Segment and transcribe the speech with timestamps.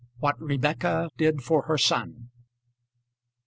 [0.17, 2.31] WHAT REBEKAH DID FOR HER SON.